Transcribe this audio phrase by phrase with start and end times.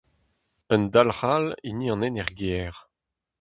[0.75, 2.81] Un dalc'h all, hini an energiezh.